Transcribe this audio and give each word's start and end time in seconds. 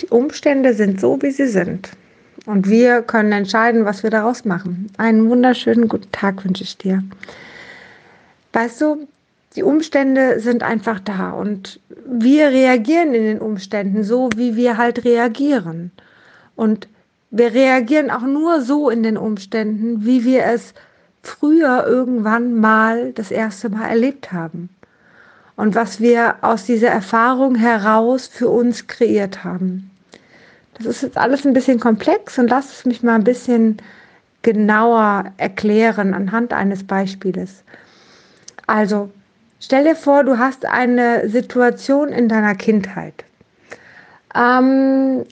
Die 0.00 0.06
Umstände 0.08 0.74
sind 0.74 1.00
so, 1.00 1.20
wie 1.22 1.30
sie 1.30 1.46
sind. 1.46 1.90
Und 2.46 2.68
wir 2.68 3.02
können 3.02 3.32
entscheiden, 3.32 3.84
was 3.84 4.02
wir 4.02 4.10
daraus 4.10 4.44
machen. 4.44 4.90
Einen 4.98 5.28
wunderschönen 5.30 5.88
guten 5.88 6.10
Tag 6.12 6.44
wünsche 6.44 6.64
ich 6.64 6.76
dir. 6.76 7.02
Weißt 8.52 8.80
du, 8.80 9.08
die 9.56 9.62
Umstände 9.62 10.40
sind 10.40 10.62
einfach 10.62 11.00
da 11.00 11.30
und 11.30 11.80
wir 12.06 12.48
reagieren 12.48 13.14
in 13.14 13.24
den 13.24 13.38
Umständen 13.38 14.02
so, 14.02 14.28
wie 14.36 14.56
wir 14.56 14.76
halt 14.76 15.04
reagieren. 15.04 15.92
Und 16.56 16.88
wir 17.30 17.54
reagieren 17.54 18.10
auch 18.10 18.22
nur 18.22 18.62
so 18.62 18.90
in 18.90 19.02
den 19.02 19.16
Umständen, 19.16 20.04
wie 20.04 20.24
wir 20.24 20.44
es 20.44 20.74
früher 21.22 21.84
irgendwann 21.86 22.54
mal 22.54 23.12
das 23.12 23.30
erste 23.30 23.70
Mal 23.70 23.88
erlebt 23.88 24.32
haben. 24.32 24.68
Und 25.56 25.74
was 25.74 26.00
wir 26.00 26.36
aus 26.40 26.64
dieser 26.64 26.88
Erfahrung 26.88 27.54
heraus 27.54 28.26
für 28.26 28.48
uns 28.48 28.86
kreiert 28.86 29.44
haben. 29.44 29.90
Das 30.74 30.86
ist 30.86 31.02
jetzt 31.02 31.16
alles 31.16 31.46
ein 31.46 31.52
bisschen 31.52 31.78
komplex 31.78 32.38
und 32.38 32.48
lass 32.48 32.72
es 32.72 32.84
mich 32.84 33.02
mal 33.02 33.14
ein 33.14 33.24
bisschen 33.24 33.76
genauer 34.42 35.32
erklären 35.36 36.12
anhand 36.12 36.52
eines 36.52 36.84
Beispieles. 36.84 37.62
Also, 38.66 39.10
Stell 39.66 39.84
dir 39.84 39.96
vor, 39.96 40.24
du 40.24 40.36
hast 40.38 40.66
eine 40.66 41.26
Situation 41.30 42.10
in 42.10 42.28
deiner 42.28 42.54
Kindheit. 42.54 43.24
Ähm, 44.34 45.24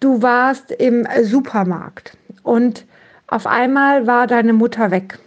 du 0.00 0.20
warst 0.20 0.70
im 0.70 1.08
Supermarkt 1.22 2.14
und 2.42 2.84
auf 3.28 3.46
einmal 3.46 4.06
war 4.06 4.26
deine 4.26 4.52
Mutter 4.52 4.90
weg. 4.90 5.18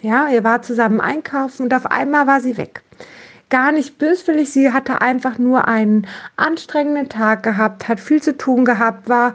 Ja, 0.00 0.28
ihr 0.28 0.42
war 0.42 0.62
zusammen 0.62 1.02
einkaufen 1.02 1.64
und 1.64 1.74
auf 1.74 1.84
einmal 1.84 2.26
war 2.26 2.40
sie 2.40 2.56
weg. 2.56 2.80
Gar 3.48 3.72
nicht 3.72 3.98
böswillig, 3.98 4.50
sie 4.50 4.72
hatte 4.72 5.00
einfach 5.00 5.38
nur 5.38 5.68
einen 5.68 6.08
anstrengenden 6.36 7.08
Tag 7.08 7.44
gehabt, 7.44 7.86
hat 7.86 8.00
viel 8.00 8.20
zu 8.20 8.36
tun 8.36 8.64
gehabt, 8.64 9.08
war 9.08 9.34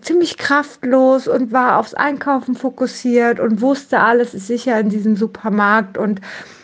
ziemlich 0.00 0.38
kraftlos 0.38 1.28
und 1.28 1.52
war 1.52 1.78
aufs 1.78 1.92
Einkaufen 1.92 2.54
fokussiert 2.54 3.40
und 3.40 3.60
wusste, 3.60 4.00
alles 4.00 4.32
ist 4.32 4.46
sicher 4.46 4.80
in 4.80 4.88
diesem 4.88 5.16
Supermarkt 5.16 5.98
und 5.98 6.22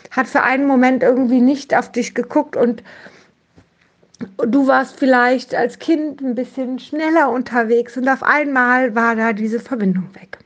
hat 0.09 0.27
für 0.27 0.41
einen 0.41 0.65
Moment 0.65 1.03
irgendwie 1.03 1.39
nicht 1.39 1.75
auf 1.75 1.91
dich 1.91 2.15
geguckt 2.15 2.57
und 2.57 2.83
du 4.37 4.67
warst 4.67 4.97
vielleicht 4.97 5.55
als 5.55 5.79
Kind 5.79 6.21
ein 6.21 6.35
bisschen 6.35 6.79
schneller 6.79 7.29
unterwegs 7.29 7.97
und 7.97 8.09
auf 8.09 8.23
einmal 8.23 8.95
war 8.95 9.15
da 9.15 9.33
diese 9.33 9.59
Verbindung 9.59 10.09
weg. 10.15 10.39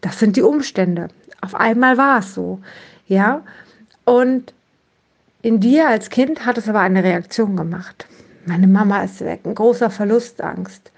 Das 0.00 0.18
sind 0.18 0.36
die 0.36 0.42
Umstände. 0.42 1.08
Auf 1.40 1.54
einmal 1.54 1.96
war 1.96 2.20
es 2.20 2.34
so. 2.34 2.60
Ja. 3.06 3.42
Und 4.04 4.54
in 5.44 5.60
dir 5.60 5.86
als 5.86 6.08
Kind 6.08 6.46
hat 6.46 6.56
es 6.56 6.70
aber 6.70 6.80
eine 6.80 7.04
Reaktion 7.04 7.54
gemacht. 7.54 8.06
Meine 8.46 8.66
Mama 8.66 9.02
ist 9.04 9.22
weg, 9.22 9.40
ein 9.44 9.54
großer 9.54 9.90
Verlustangst, 9.90 10.90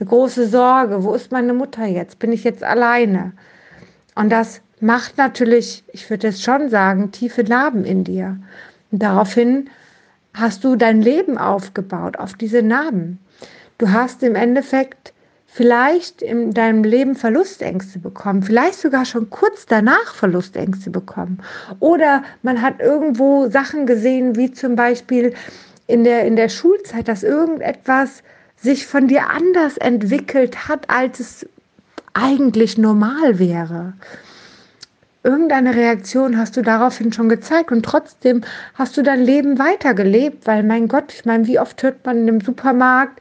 eine 0.00 0.08
große 0.08 0.48
Sorge. 0.48 1.04
Wo 1.04 1.14
ist 1.14 1.30
meine 1.30 1.52
Mutter 1.52 1.86
jetzt? 1.86 2.18
Bin 2.18 2.32
ich 2.32 2.42
jetzt 2.42 2.64
alleine? 2.64 3.30
Und 4.16 4.30
das 4.30 4.60
macht 4.80 5.18
natürlich, 5.18 5.84
ich 5.92 6.10
würde 6.10 6.26
es 6.26 6.42
schon 6.42 6.68
sagen, 6.68 7.12
tiefe 7.12 7.44
Narben 7.44 7.84
in 7.84 8.02
dir. 8.02 8.38
Und 8.90 9.04
daraufhin 9.04 9.70
hast 10.34 10.64
du 10.64 10.74
dein 10.74 11.00
Leben 11.00 11.38
aufgebaut 11.38 12.18
auf 12.18 12.34
diese 12.34 12.60
Narben. 12.60 13.20
Du 13.78 13.92
hast 13.92 14.24
im 14.24 14.34
Endeffekt 14.34 15.12
vielleicht 15.52 16.22
in 16.22 16.54
deinem 16.54 16.82
Leben 16.82 17.14
Verlustängste 17.14 17.98
bekommen, 17.98 18.42
vielleicht 18.42 18.80
sogar 18.80 19.04
schon 19.04 19.28
kurz 19.28 19.66
danach 19.66 20.14
Verlustängste 20.14 20.88
bekommen. 20.88 21.38
Oder 21.78 22.24
man 22.42 22.62
hat 22.62 22.80
irgendwo 22.80 23.48
Sachen 23.50 23.84
gesehen, 23.84 24.34
wie 24.36 24.50
zum 24.50 24.76
Beispiel 24.76 25.34
in 25.86 26.04
der, 26.04 26.24
in 26.24 26.36
der 26.36 26.48
Schulzeit, 26.48 27.06
dass 27.06 27.22
irgendetwas 27.22 28.22
sich 28.56 28.86
von 28.86 29.08
dir 29.08 29.28
anders 29.28 29.76
entwickelt 29.76 30.68
hat, 30.68 30.88
als 30.88 31.20
es 31.20 31.46
eigentlich 32.14 32.78
normal 32.78 33.38
wäre 33.38 33.92
irgendeine 35.24 35.74
Reaktion 35.74 36.36
hast 36.36 36.56
du 36.56 36.62
daraufhin 36.62 37.12
schon 37.12 37.28
gezeigt 37.28 37.70
und 37.70 37.84
trotzdem 37.84 38.42
hast 38.74 38.96
du 38.96 39.02
dein 39.02 39.22
Leben 39.22 39.58
weitergelebt, 39.58 40.46
weil 40.46 40.62
mein 40.62 40.88
Gott, 40.88 41.12
ich 41.12 41.24
meine, 41.24 41.46
wie 41.46 41.60
oft 41.60 41.82
hört 41.82 42.04
man 42.04 42.26
dem 42.26 42.40
Supermarkt, 42.40 43.20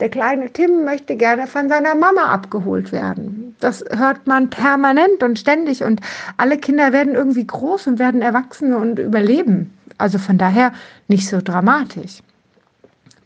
der 0.00 0.08
kleine 0.08 0.52
Tim 0.52 0.84
möchte 0.84 1.16
gerne 1.16 1.46
von 1.46 1.68
seiner 1.68 1.94
Mama 1.94 2.24
abgeholt 2.26 2.92
werden. 2.92 3.54
Das 3.60 3.84
hört 3.90 4.26
man 4.26 4.50
permanent 4.50 5.22
und 5.22 5.38
ständig 5.38 5.82
und 5.84 6.00
alle 6.36 6.58
Kinder 6.58 6.92
werden 6.92 7.14
irgendwie 7.14 7.46
groß 7.46 7.86
und 7.86 7.98
werden 7.98 8.20
Erwachsene 8.20 8.76
und 8.76 8.98
überleben. 8.98 9.72
Also 9.96 10.18
von 10.18 10.38
daher 10.38 10.72
nicht 11.08 11.28
so 11.28 11.40
dramatisch. 11.40 12.18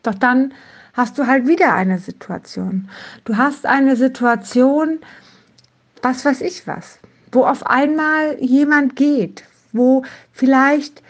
Doch 0.03 0.15
dann 0.15 0.53
hast 0.93 1.19
du 1.19 1.27
halt 1.27 1.47
wieder 1.47 1.75
eine 1.75 1.99
Situation. 1.99 2.91
Du 3.25 3.37
hast 3.37 3.65
eine 3.65 3.97
Situation, 3.97 5.01
was 6.03 6.25
weiß 6.25 6.43
ich 6.43 6.67
was 6.67 6.99
wo 7.33 7.45
auf 7.45 7.67
einmal 7.67 8.37
jemand 8.41 8.97
geht, 8.97 9.45
wo 9.73 10.05
vielleicht, 10.33 11.03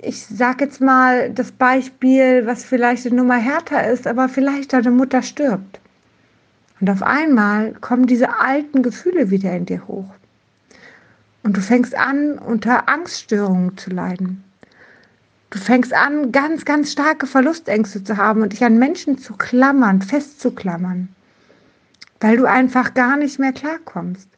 ich 0.00 0.26
sage 0.26 0.64
jetzt 0.64 0.80
mal 0.80 1.30
das 1.30 1.52
Beispiel, 1.52 2.46
was 2.46 2.64
vielleicht 2.64 3.06
eine 3.06 3.16
Nummer 3.16 3.36
härter 3.36 3.90
ist, 3.90 4.06
aber 4.06 4.28
vielleicht 4.28 4.72
deine 4.72 4.90
Mutter 4.90 5.22
stirbt. 5.22 5.80
Und 6.80 6.90
auf 6.90 7.02
einmal 7.02 7.72
kommen 7.74 8.06
diese 8.06 8.38
alten 8.38 8.82
Gefühle 8.82 9.30
wieder 9.30 9.52
in 9.54 9.66
dir 9.66 9.86
hoch. 9.86 10.12
Und 11.42 11.56
du 11.56 11.60
fängst 11.60 11.96
an, 11.96 12.38
unter 12.38 12.88
Angststörungen 12.88 13.76
zu 13.78 13.90
leiden. 13.90 14.44
Du 15.50 15.58
fängst 15.58 15.92
an, 15.92 16.32
ganz, 16.32 16.64
ganz 16.64 16.92
starke 16.92 17.26
Verlustängste 17.26 18.02
zu 18.02 18.16
haben 18.16 18.42
und 18.42 18.52
dich 18.52 18.64
an 18.64 18.78
Menschen 18.78 19.18
zu 19.18 19.34
klammern, 19.34 20.00
festzuklammern, 20.00 21.08
weil 22.20 22.36
du 22.36 22.46
einfach 22.46 22.94
gar 22.94 23.16
nicht 23.16 23.38
mehr 23.38 23.52
klarkommst. 23.52 24.28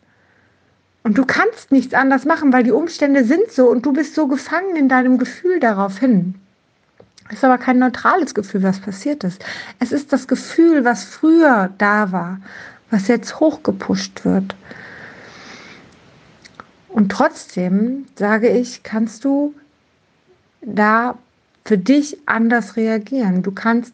Und 1.05 1.19
du 1.19 1.27
kannst 1.27 1.71
nichts 1.71 1.93
anders 1.93 2.25
machen, 2.25 2.53
weil 2.53 2.65
die 2.65 2.73
Umstände 2.73 3.25
sind 3.25 3.53
so 3.53 3.69
und 3.71 3.85
du 3.85 3.93
bist 3.93 4.15
so 4.15 4.27
gefangen 4.27 4.75
in 4.75 4.89
deinem 4.89 5.19
Gefühl 5.19 5.61
daraufhin. 5.61 6.35
Es 7.29 7.37
ist 7.37 7.45
aber 7.45 7.59
kein 7.59 7.79
neutrales 7.79 8.35
Gefühl, 8.35 8.63
was 8.63 8.81
passiert 8.81 9.23
ist. 9.23 9.45
Es 9.79 9.93
ist 9.93 10.13
das 10.15 10.27
Gefühl, 10.27 10.85
was 10.85 11.05
früher 11.05 11.71
da 11.79 12.11
war, 12.11 12.41
was 12.91 13.09
jetzt 13.09 13.39
hochgepusht 13.39 14.25
wird. 14.25 14.57
Und 16.89 17.13
trotzdem, 17.13 18.07
sage 18.17 18.49
ich, 18.49 18.83
kannst 18.83 19.25
du 19.25 19.55
da 20.63 21.19
für 21.67 21.77
dich 21.77 22.17
anders 22.27 22.77
reagieren. 22.77 23.43
Du 23.43 23.53
kannst 23.53 23.93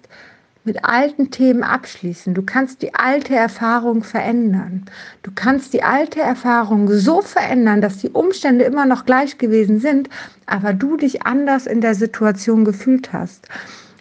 mit 0.64 0.84
alten 0.84 1.30
Themen 1.30 1.62
abschließen. 1.62 2.34
Du 2.34 2.42
kannst 2.42 2.82
die 2.82 2.94
alte 2.94 3.34
Erfahrung 3.34 4.02
verändern. 4.02 4.84
Du 5.22 5.30
kannst 5.34 5.72
die 5.72 5.82
alte 5.82 6.20
Erfahrung 6.20 6.90
so 6.92 7.22
verändern, 7.22 7.80
dass 7.80 7.98
die 7.98 8.10
Umstände 8.10 8.64
immer 8.64 8.84
noch 8.84 9.06
gleich 9.06 9.38
gewesen 9.38 9.80
sind, 9.80 10.10
aber 10.46 10.74
du 10.74 10.96
dich 10.96 11.22
anders 11.22 11.66
in 11.66 11.80
der 11.80 11.94
Situation 11.94 12.64
gefühlt 12.64 13.12
hast. 13.12 13.48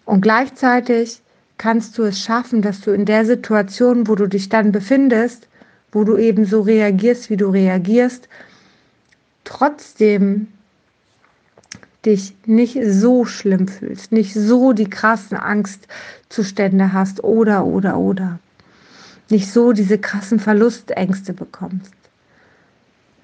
Und 0.06 0.22
gleichzeitig 0.22 1.22
kannst 1.58 1.98
du 1.98 2.03
es 2.03 2.19
schaffen, 2.19 2.62
dass 2.62 2.81
du 2.81 2.92
in 2.92 3.06
der 3.06 3.25
Situation, 3.25 4.08
wo 4.08 4.16
du 4.16 4.28
dich 4.28 4.50
dann 4.50 4.72
befindest, 4.72 5.48
wo 5.92 6.03
du 6.03 6.18
eben 6.18 6.46
so 6.46 6.62
reagierst, 6.62 7.30
wie 7.30 7.38
du 7.38 7.50
reagierst, 7.50 8.28
trotzdem 9.44 10.48
dich 12.06 12.36
nicht 12.46 12.78
so 12.84 13.26
schlimm 13.26 13.68
fühlst, 13.68 14.12
nicht 14.12 14.34
so 14.34 14.74
die 14.74 14.90
krassen 14.90 15.38
Angstzustände 15.38 16.94
hast 16.94 17.24
oder, 17.24 17.66
oder, 17.66 17.98
oder. 17.98 18.40
Nicht 19.30 19.52
so 19.52 19.74
diese 19.74 19.98
krassen 19.98 20.40
Verlustängste 20.40 21.34
bekommst. 21.34 21.94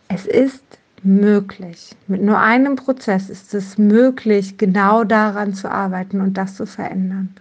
Es 0.07 0.25
ist 0.25 0.61
möglich. 1.03 1.95
Mit 2.07 2.21
nur 2.21 2.39
einem 2.39 2.75
Prozess 2.75 3.29
ist 3.29 3.53
es 3.53 3.77
möglich, 3.77 4.57
genau 4.57 5.03
daran 5.03 5.53
zu 5.53 5.69
arbeiten 5.69 6.21
und 6.21 6.35
das 6.37 6.55
zu 6.55 6.65
verändern. 6.65 7.33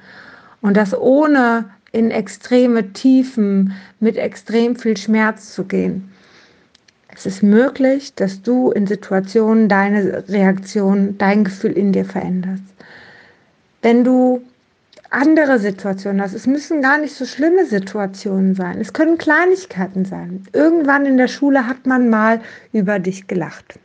Und 0.60 0.76
das 0.76 0.96
ohne 0.96 1.66
in 1.92 2.10
extreme 2.10 2.92
Tiefen 2.92 3.72
mit 4.00 4.16
extrem 4.16 4.76
viel 4.76 4.96
Schmerz 4.96 5.54
zu 5.54 5.64
gehen. 5.64 6.10
Es 7.16 7.26
ist 7.26 7.42
möglich, 7.42 8.14
dass 8.14 8.42
du 8.42 8.70
in 8.72 8.86
Situationen 8.86 9.68
deine 9.68 10.28
Reaktion, 10.28 11.16
dein 11.18 11.44
Gefühl 11.44 11.72
in 11.72 11.92
dir 11.92 12.04
veränderst. 12.04 12.64
Wenn 13.82 14.02
du 14.02 14.42
andere 15.10 15.60
Situationen 15.60 16.20
hast, 16.20 16.34
es 16.34 16.46
müssen 16.46 16.82
gar 16.82 16.98
nicht 16.98 17.14
so 17.14 17.24
schlimme 17.24 17.66
Situationen 17.66 18.54
sein. 18.54 18.80
Es 18.80 18.92
können 18.92 19.16
Kleinigkeiten 19.16 20.04
sein. 20.04 20.44
Irgendwann 20.52 21.06
in 21.06 21.16
der 21.16 21.28
Schule 21.28 21.66
hat 21.68 21.86
man 21.86 22.10
mal 22.10 22.40
über 22.72 22.98
dich 22.98 23.28
gelacht. 23.28 23.78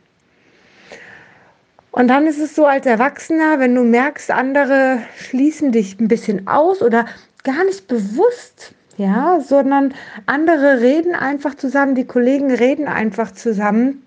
Und 1.92 2.08
dann 2.08 2.26
ist 2.26 2.40
es 2.40 2.54
so 2.54 2.66
als 2.66 2.86
Erwachsener, 2.86 3.58
wenn 3.58 3.74
du 3.74 3.82
merkst, 3.82 4.30
andere 4.30 4.98
schließen 5.16 5.72
dich 5.72 6.00
ein 6.00 6.08
bisschen 6.08 6.46
aus 6.46 6.82
oder 6.82 7.06
gar 7.44 7.64
nicht 7.64 7.86
bewusst 7.88 8.74
ja, 9.00 9.40
sondern 9.40 9.94
andere 10.26 10.80
reden 10.80 11.14
einfach 11.14 11.54
zusammen, 11.54 11.94
die 11.94 12.06
Kollegen 12.06 12.52
reden 12.52 12.86
einfach 12.86 13.30
zusammen 13.32 14.02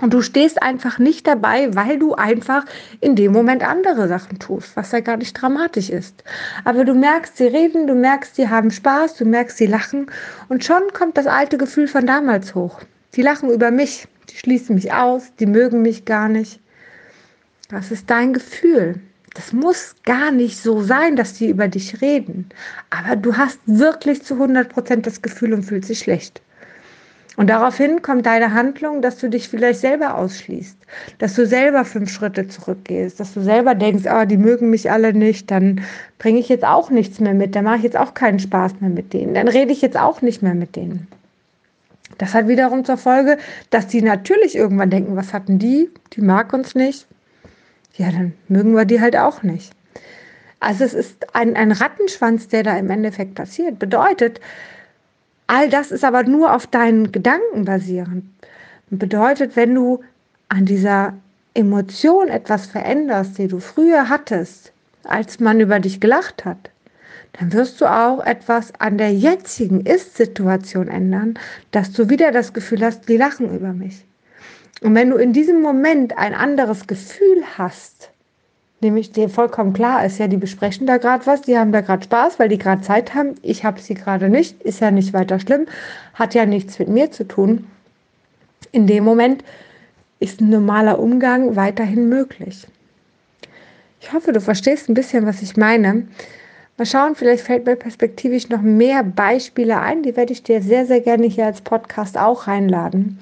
Und 0.00 0.12
du 0.14 0.22
stehst 0.22 0.62
einfach 0.62 0.98
nicht 0.98 1.26
dabei, 1.26 1.74
weil 1.74 1.98
du 1.98 2.14
einfach 2.14 2.64
in 3.00 3.14
dem 3.16 3.32
Moment 3.32 3.62
andere 3.62 4.08
Sachen 4.08 4.38
tust, 4.38 4.76
was 4.76 4.92
ja 4.92 5.00
gar 5.00 5.16
nicht 5.16 5.34
dramatisch 5.34 5.90
ist. 5.90 6.24
Aber 6.64 6.84
du 6.84 6.94
merkst, 6.94 7.36
sie 7.36 7.46
reden, 7.46 7.86
du 7.86 7.94
merkst, 7.94 8.36
sie 8.36 8.48
haben 8.48 8.70
Spaß, 8.70 9.16
du 9.16 9.24
merkst, 9.24 9.56
sie 9.56 9.66
lachen 9.66 10.06
und 10.48 10.64
schon 10.64 10.82
kommt 10.92 11.16
das 11.16 11.26
alte 11.26 11.58
Gefühl 11.58 11.88
von 11.88 12.06
damals 12.06 12.54
hoch. 12.54 12.80
Die 13.14 13.22
lachen 13.22 13.50
über 13.50 13.70
mich, 13.70 14.08
die 14.30 14.36
schließen 14.36 14.74
mich 14.74 14.92
aus, 14.92 15.32
die 15.40 15.46
mögen 15.46 15.82
mich 15.82 16.04
gar 16.04 16.28
nicht. 16.28 16.60
Das 17.68 17.90
ist 17.90 18.08
dein 18.10 18.32
Gefühl. 18.32 19.00
Das 19.34 19.52
muss 19.52 19.94
gar 20.04 20.30
nicht 20.30 20.58
so 20.58 20.82
sein, 20.82 21.16
dass 21.16 21.34
die 21.34 21.48
über 21.48 21.68
dich 21.68 22.00
reden. 22.00 22.48
Aber 22.90 23.16
du 23.16 23.36
hast 23.36 23.58
wirklich 23.66 24.22
zu 24.22 24.34
100 24.34 24.68
Prozent 24.68 25.06
das 25.06 25.22
Gefühl 25.22 25.52
und 25.54 25.62
fühlst 25.64 25.88
dich 25.88 26.00
schlecht. 26.00 26.40
Und 27.38 27.50
daraufhin 27.50 28.02
kommt 28.02 28.26
deine 28.26 28.52
Handlung, 28.52 29.00
dass 29.00 29.18
du 29.18 29.30
dich 29.30 29.48
vielleicht 29.48 29.78
selber 29.78 30.16
ausschließt, 30.16 30.76
dass 31.18 31.34
du 31.34 31.46
selber 31.46 31.84
fünf 31.84 32.10
Schritte 32.10 32.48
zurückgehst, 32.48 33.20
dass 33.20 33.32
du 33.32 33.42
selber 33.42 33.76
denkst, 33.76 34.06
oh, 34.12 34.24
die 34.24 34.36
mögen 34.36 34.70
mich 34.70 34.90
alle 34.90 35.12
nicht, 35.12 35.48
dann 35.52 35.82
bringe 36.18 36.40
ich 36.40 36.48
jetzt 36.48 36.64
auch 36.64 36.90
nichts 36.90 37.20
mehr 37.20 37.34
mit, 37.34 37.54
dann 37.54 37.62
mache 37.62 37.76
ich 37.76 37.82
jetzt 37.84 37.96
auch 37.96 38.14
keinen 38.14 38.40
Spaß 38.40 38.80
mehr 38.80 38.90
mit 38.90 39.12
denen, 39.12 39.34
dann 39.34 39.46
rede 39.46 39.70
ich 39.70 39.82
jetzt 39.82 39.96
auch 39.96 40.20
nicht 40.20 40.42
mehr 40.42 40.54
mit 40.54 40.74
denen. 40.74 41.06
Das 42.18 42.34
hat 42.34 42.48
wiederum 42.48 42.84
zur 42.84 42.96
Folge, 42.96 43.38
dass 43.70 43.86
die 43.86 44.02
natürlich 44.02 44.56
irgendwann 44.56 44.90
denken, 44.90 45.14
was 45.14 45.32
hatten 45.32 45.60
die? 45.60 45.90
Die 46.14 46.20
mag 46.20 46.52
uns 46.52 46.74
nicht. 46.74 47.06
Ja, 47.94 48.10
dann 48.10 48.34
mögen 48.48 48.74
wir 48.74 48.84
die 48.84 49.00
halt 49.00 49.16
auch 49.16 49.42
nicht. 49.42 49.72
Also 50.60 50.84
es 50.84 50.94
ist 50.94 51.34
ein, 51.34 51.56
ein 51.56 51.72
Rattenschwanz, 51.72 52.48
der 52.48 52.62
da 52.62 52.76
im 52.76 52.90
Endeffekt 52.90 53.34
passiert. 53.34 53.78
Bedeutet, 53.78 54.40
all 55.46 55.68
das 55.68 55.90
ist 55.90 56.04
aber 56.04 56.24
nur 56.24 56.54
auf 56.54 56.66
deinen 56.66 57.12
Gedanken 57.12 57.64
basierend. 57.64 58.24
Bedeutet, 58.90 59.56
wenn 59.56 59.74
du 59.74 60.02
an 60.48 60.64
dieser 60.64 61.14
Emotion 61.54 62.28
etwas 62.28 62.66
veränderst, 62.66 63.38
die 63.38 63.48
du 63.48 63.60
früher 63.60 64.08
hattest, 64.08 64.72
als 65.04 65.40
man 65.40 65.60
über 65.60 65.80
dich 65.80 66.00
gelacht 66.00 66.44
hat, 66.44 66.70
dann 67.32 67.52
wirst 67.52 67.80
du 67.80 67.86
auch 67.86 68.24
etwas 68.24 68.72
an 68.80 68.98
der 68.98 69.12
jetzigen 69.12 69.82
Ist-Situation 69.82 70.88
ändern, 70.88 71.38
dass 71.70 71.92
du 71.92 72.08
wieder 72.08 72.32
das 72.32 72.52
Gefühl 72.52 72.84
hast, 72.84 73.08
die 73.08 73.16
lachen 73.16 73.54
über 73.54 73.72
mich. 73.72 74.04
Und 74.80 74.94
wenn 74.94 75.10
du 75.10 75.16
in 75.16 75.32
diesem 75.32 75.60
Moment 75.60 76.16
ein 76.16 76.34
anderes 76.34 76.86
Gefühl 76.86 77.42
hast, 77.56 78.10
nämlich 78.80 79.10
dir 79.10 79.28
vollkommen 79.28 79.72
klar 79.72 80.04
ist, 80.04 80.18
ja, 80.18 80.28
die 80.28 80.36
besprechen 80.36 80.86
da 80.86 80.98
gerade 80.98 81.26
was, 81.26 81.42
die 81.42 81.58
haben 81.58 81.72
da 81.72 81.80
gerade 81.80 82.04
Spaß, 82.04 82.38
weil 82.38 82.48
die 82.48 82.58
gerade 82.58 82.82
Zeit 82.82 83.14
haben, 83.14 83.34
ich 83.42 83.64
habe 83.64 83.80
sie 83.80 83.94
gerade 83.94 84.28
nicht, 84.28 84.62
ist 84.62 84.80
ja 84.80 84.90
nicht 84.90 85.12
weiter 85.12 85.40
schlimm, 85.40 85.66
hat 86.14 86.34
ja 86.34 86.46
nichts 86.46 86.78
mit 86.78 86.88
mir 86.88 87.10
zu 87.10 87.26
tun. 87.26 87.66
In 88.70 88.86
dem 88.86 89.04
Moment 89.04 89.42
ist 90.20 90.40
ein 90.40 90.50
normaler 90.50 90.98
Umgang 90.98 91.56
weiterhin 91.56 92.08
möglich. 92.08 92.66
Ich 94.00 94.12
hoffe, 94.12 94.32
du 94.32 94.40
verstehst 94.40 94.88
ein 94.88 94.94
bisschen, 94.94 95.26
was 95.26 95.42
ich 95.42 95.56
meine. 95.56 96.06
Mal 96.76 96.86
schauen, 96.86 97.16
vielleicht 97.16 97.44
fällt 97.44 97.66
mir 97.66 97.74
perspektivisch 97.74 98.48
noch 98.48 98.62
mehr 98.62 99.02
Beispiele 99.02 99.80
ein. 99.80 100.04
Die 100.04 100.16
werde 100.16 100.32
ich 100.32 100.44
dir 100.44 100.62
sehr, 100.62 100.86
sehr 100.86 101.00
gerne 101.00 101.26
hier 101.26 101.46
als 101.46 101.60
Podcast 101.60 102.16
auch 102.16 102.46
reinladen. 102.46 103.18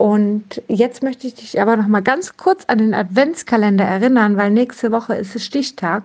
Und 0.00 0.62
jetzt 0.66 1.02
möchte 1.02 1.26
ich 1.26 1.34
dich 1.34 1.60
aber 1.60 1.76
noch 1.76 1.86
mal 1.86 2.00
ganz 2.00 2.38
kurz 2.38 2.64
an 2.68 2.78
den 2.78 2.94
Adventskalender 2.94 3.84
erinnern, 3.84 4.38
weil 4.38 4.50
nächste 4.50 4.92
Woche 4.92 5.14
ist 5.14 5.36
es 5.36 5.44
Stichtag. 5.44 6.04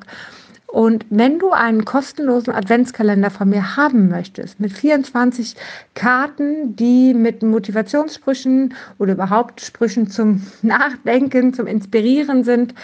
Und 0.68 1.06
wenn 1.10 1.40
du 1.40 1.52
einen 1.52 1.86
kostenlosen 1.86 2.54
Adventskalender 2.54 3.32
von 3.32 3.48
mir 3.48 3.78
haben 3.78 4.10
möchtest, 4.10 4.60
mit 4.60 4.74
24 4.74 5.56
Karten, 5.94 6.76
die 6.76 7.14
mit 7.14 7.42
Motivationssprüchen 7.42 8.74
oder 9.00 9.14
überhaupt 9.14 9.62
Sprüchen 9.62 10.10
zum 10.10 10.46
Nachdenken, 10.62 11.54
zum 11.54 11.66
Inspirieren 11.66 12.44
sind, 12.44 12.76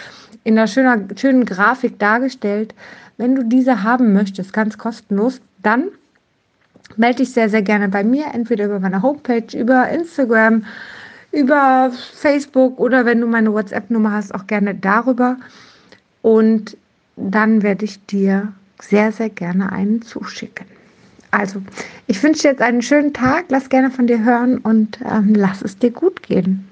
in 0.44 0.56
einer 0.56 0.66
schönen, 0.66 1.14
schönen 1.18 1.44
Grafik 1.44 1.98
dargestellt, 1.98 2.74
wenn 3.18 3.34
du 3.34 3.44
diese 3.44 3.82
haben 3.82 4.14
möchtest, 4.14 4.54
ganz 4.54 4.78
kostenlos, 4.78 5.42
dann 5.62 5.88
melde 6.96 7.16
dich 7.16 7.32
sehr, 7.32 7.50
sehr 7.50 7.62
gerne 7.62 7.90
bei 7.90 8.02
mir, 8.02 8.28
entweder 8.32 8.64
über 8.64 8.80
meine 8.80 9.02
Homepage, 9.02 9.54
über 9.54 9.90
Instagram, 9.90 10.64
über 11.32 11.90
Facebook 12.14 12.78
oder 12.78 13.04
wenn 13.04 13.20
du 13.20 13.26
meine 13.26 13.52
WhatsApp-Nummer 13.52 14.12
hast, 14.12 14.34
auch 14.34 14.46
gerne 14.46 14.74
darüber. 14.74 15.36
Und 16.20 16.76
dann 17.16 17.62
werde 17.62 17.84
ich 17.84 18.04
dir 18.06 18.52
sehr, 18.80 19.12
sehr 19.12 19.30
gerne 19.30 19.72
einen 19.72 20.02
zuschicken. 20.02 20.66
Also, 21.30 21.62
ich 22.06 22.22
wünsche 22.22 22.42
dir 22.42 22.50
jetzt 22.50 22.62
einen 22.62 22.82
schönen 22.82 23.14
Tag, 23.14 23.46
lass 23.48 23.70
gerne 23.70 23.90
von 23.90 24.06
dir 24.06 24.22
hören 24.22 24.58
und 24.58 24.98
ähm, 25.04 25.34
lass 25.34 25.62
es 25.62 25.78
dir 25.78 25.90
gut 25.90 26.22
gehen. 26.22 26.68